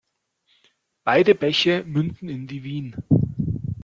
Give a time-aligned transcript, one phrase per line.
[1.03, 2.95] Beide Bäche münden in die Wien.